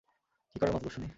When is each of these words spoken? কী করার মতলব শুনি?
কী 0.55 0.57
করার 0.59 0.73
মতলব 0.75 0.91
শুনি? 0.91 1.07